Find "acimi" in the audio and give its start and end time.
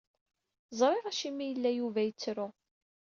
1.11-1.43